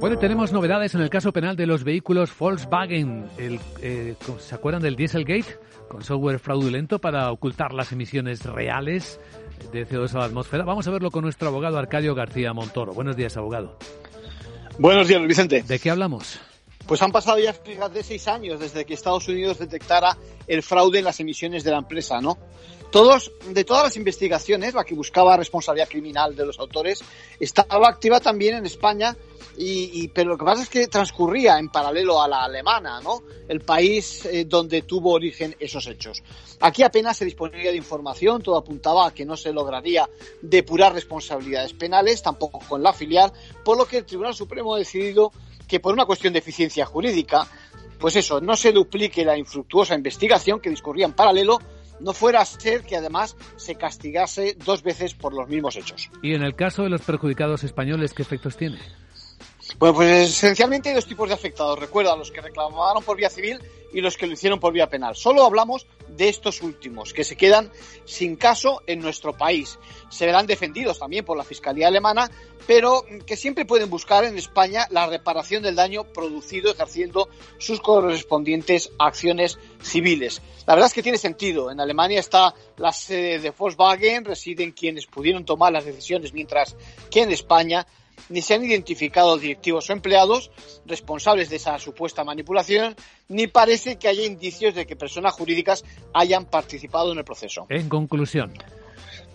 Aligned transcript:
Bueno, 0.00 0.18
tenemos 0.18 0.52
novedades 0.52 0.94
en 0.94 1.00
el 1.00 1.10
caso 1.10 1.32
penal 1.32 1.56
de 1.56 1.66
los 1.66 1.82
vehículos 1.82 2.30
Volkswagen. 2.38 3.26
Eh, 3.38 4.14
¿Se 4.38 4.54
acuerdan 4.54 4.82
del 4.82 4.96
Dieselgate? 4.96 5.58
Con 5.88 6.02
software 6.02 6.38
fraudulento 6.38 6.98
para 6.98 7.30
ocultar 7.30 7.72
las 7.72 7.92
emisiones 7.92 8.44
reales 8.44 9.20
de 9.72 9.86
CO2 9.86 10.14
a 10.14 10.18
la 10.18 10.24
atmósfera. 10.26 10.64
Vamos 10.64 10.86
a 10.86 10.90
verlo 10.90 11.10
con 11.10 11.22
nuestro 11.22 11.48
abogado 11.48 11.78
Arcadio 11.78 12.14
García 12.14 12.52
Montoro. 12.52 12.92
Buenos 12.92 13.16
días, 13.16 13.36
abogado. 13.36 13.78
Buenos 14.78 15.08
días, 15.08 15.22
Vicente. 15.26 15.62
¿De 15.62 15.78
qué 15.78 15.90
hablamos? 15.90 16.38
Pues 16.86 17.02
han 17.02 17.10
pasado 17.10 17.38
ya, 17.38 17.52
fíjate, 17.52 18.02
seis 18.02 18.28
años 18.28 18.60
desde 18.60 18.84
que 18.84 18.94
Estados 18.94 19.26
Unidos 19.26 19.58
detectara 19.58 20.16
el 20.46 20.62
fraude 20.62 21.00
en 21.00 21.04
las 21.04 21.18
emisiones 21.18 21.64
de 21.64 21.72
la 21.72 21.78
empresa, 21.78 22.20
¿no? 22.20 22.38
Todos, 22.92 23.32
de 23.50 23.64
todas 23.64 23.82
las 23.82 23.96
investigaciones, 23.96 24.72
la 24.72 24.84
que 24.84 24.94
buscaba 24.94 25.36
responsabilidad 25.36 25.88
criminal 25.88 26.36
de 26.36 26.46
los 26.46 26.58
autores, 26.60 27.02
estaba 27.40 27.88
activa 27.88 28.20
también 28.20 28.54
en 28.54 28.66
España, 28.66 29.16
y, 29.58 30.08
pero 30.08 30.30
lo 30.30 30.38
que 30.38 30.44
pasa 30.44 30.62
es 30.62 30.68
que 30.68 30.86
transcurría 30.86 31.58
en 31.58 31.70
paralelo 31.70 32.22
a 32.22 32.28
la 32.28 32.44
alemana, 32.44 33.00
¿no? 33.00 33.22
El 33.48 33.62
país 33.62 34.24
eh, 34.26 34.44
donde 34.44 34.82
tuvo 34.82 35.12
origen 35.12 35.56
esos 35.58 35.86
hechos. 35.86 36.22
Aquí 36.60 36.82
apenas 36.82 37.16
se 37.16 37.24
disponía 37.24 37.70
de 37.70 37.76
información, 37.76 38.42
todo 38.42 38.56
apuntaba 38.56 39.08
a 39.08 39.14
que 39.14 39.24
no 39.24 39.36
se 39.36 39.52
lograría 39.52 40.08
depurar 40.42 40.92
responsabilidades 40.92 41.72
penales, 41.72 42.22
tampoco 42.22 42.60
con 42.60 42.82
la 42.82 42.92
filial, 42.92 43.32
por 43.64 43.76
lo 43.78 43.86
que 43.86 43.98
el 43.98 44.04
Tribunal 44.04 44.34
Supremo 44.34 44.74
ha 44.74 44.78
decidido 44.78 45.32
que 45.66 45.80
por 45.80 45.92
una 45.92 46.04
cuestión 46.04 46.32
de 46.32 46.38
eficiencia 46.38 46.86
jurídica, 46.86 47.46
pues 47.98 48.16
eso, 48.16 48.40
no 48.40 48.56
se 48.56 48.72
duplique 48.72 49.24
la 49.24 49.36
infructuosa 49.36 49.94
investigación 49.94 50.60
que 50.60 50.70
discurría 50.70 51.06
en 51.06 51.12
paralelo, 51.12 51.58
no 52.00 52.12
fuera 52.12 52.40
a 52.40 52.44
ser 52.44 52.82
que 52.82 52.96
además 52.96 53.36
se 53.56 53.76
castigase 53.76 54.56
dos 54.64 54.82
veces 54.82 55.14
por 55.14 55.32
los 55.32 55.48
mismos 55.48 55.76
hechos. 55.76 56.10
¿Y 56.22 56.34
en 56.34 56.42
el 56.42 56.54
caso 56.54 56.82
de 56.82 56.90
los 56.90 57.00
perjudicados 57.02 57.64
españoles, 57.64 58.12
qué 58.12 58.22
efectos 58.22 58.56
tiene? 58.56 58.78
Bueno, 59.78 59.96
pues 59.96 60.30
esencialmente 60.30 60.90
hay 60.90 60.94
dos 60.94 61.06
tipos 61.06 61.28
de 61.28 61.34
afectados. 61.34 61.78
Recuerda, 61.78 62.16
los 62.16 62.30
que 62.30 62.40
reclamaron 62.40 63.02
por 63.02 63.16
vía 63.16 63.30
civil 63.30 63.58
y 63.92 64.00
los 64.00 64.16
que 64.16 64.26
lo 64.26 64.34
hicieron 64.34 64.60
por 64.60 64.72
vía 64.72 64.88
penal. 64.88 65.16
Solo 65.16 65.44
hablamos 65.44 65.86
de 66.16 66.28
estos 66.28 66.62
últimos, 66.62 67.12
que 67.12 67.24
se 67.24 67.36
quedan 67.36 67.70
sin 68.04 68.36
caso 68.36 68.82
en 68.86 69.00
nuestro 69.00 69.36
país. 69.36 69.78
Se 70.08 70.26
verán 70.26 70.46
defendidos 70.46 70.98
también 70.98 71.24
por 71.24 71.36
la 71.36 71.44
Fiscalía 71.44 71.88
Alemana, 71.88 72.30
pero 72.66 73.04
que 73.26 73.36
siempre 73.36 73.64
pueden 73.64 73.90
buscar 73.90 74.24
en 74.24 74.36
España 74.36 74.86
la 74.90 75.06
reparación 75.06 75.62
del 75.62 75.76
daño 75.76 76.04
producido 76.04 76.72
ejerciendo 76.72 77.28
sus 77.58 77.80
correspondientes 77.80 78.90
acciones 78.98 79.58
civiles. 79.82 80.42
La 80.66 80.74
verdad 80.74 80.88
es 80.88 80.94
que 80.94 81.02
tiene 81.02 81.18
sentido. 81.18 81.70
En 81.70 81.80
Alemania 81.80 82.18
está 82.18 82.54
la 82.76 82.92
sede 82.92 83.38
de 83.38 83.50
Volkswagen, 83.50 84.24
residen 84.24 84.72
quienes 84.72 85.06
pudieron 85.06 85.44
tomar 85.44 85.72
las 85.72 85.84
decisiones, 85.84 86.32
mientras 86.32 86.76
que 87.10 87.22
en 87.22 87.30
España 87.30 87.86
ni 88.28 88.42
se 88.42 88.54
han 88.54 88.64
identificado 88.64 89.38
directivos 89.38 89.88
o 89.88 89.92
empleados 89.92 90.50
responsables 90.86 91.50
de 91.50 91.56
esa 91.56 91.78
supuesta 91.78 92.24
manipulación, 92.24 92.96
ni 93.28 93.46
parece 93.46 93.98
que 93.98 94.08
haya 94.08 94.24
indicios 94.24 94.74
de 94.74 94.86
que 94.86 94.96
personas 94.96 95.34
jurídicas 95.34 95.84
hayan 96.14 96.46
participado 96.46 97.12
en 97.12 97.18
el 97.18 97.24
proceso. 97.24 97.66
En 97.68 97.88
conclusión. 97.88 98.52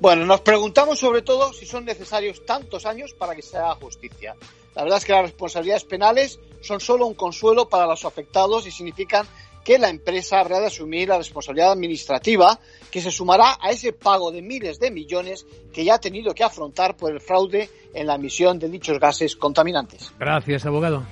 Bueno, 0.00 0.24
nos 0.24 0.40
preguntamos 0.40 0.98
sobre 0.98 1.22
todo 1.22 1.52
si 1.52 1.66
son 1.66 1.84
necesarios 1.84 2.44
tantos 2.46 2.86
años 2.86 3.12
para 3.12 3.34
que 3.34 3.42
se 3.42 3.58
haga 3.58 3.74
justicia. 3.74 4.34
La 4.74 4.82
verdad 4.82 4.98
es 4.98 5.04
que 5.04 5.12
las 5.12 5.22
responsabilidades 5.22 5.84
penales 5.84 6.40
son 6.62 6.80
solo 6.80 7.06
un 7.06 7.14
consuelo 7.14 7.68
para 7.68 7.86
los 7.86 8.04
afectados 8.04 8.66
y 8.66 8.70
significan 8.70 9.26
que 9.64 9.78
la 9.78 9.90
empresa 9.90 10.40
habrá 10.40 10.58
de 10.60 10.66
asumir 10.66 11.08
la 11.08 11.18
responsabilidad 11.18 11.72
administrativa 11.72 12.58
que 12.90 13.00
se 13.00 13.10
sumará 13.10 13.58
a 13.60 13.70
ese 13.70 13.92
pago 13.92 14.30
de 14.30 14.42
miles 14.42 14.78
de 14.78 14.90
millones 14.90 15.46
que 15.72 15.84
ya 15.84 15.94
ha 15.94 16.00
tenido 16.00 16.34
que 16.34 16.44
afrontar 16.44 16.96
por 16.96 17.12
el 17.12 17.20
fraude 17.20 17.68
en 17.94 18.06
la 18.06 18.14
emisión 18.14 18.58
de 18.58 18.68
dichos 18.68 18.98
gases 18.98 19.36
contaminantes. 19.36 20.12
Gracias, 20.18 20.66
abogado. 20.66 21.06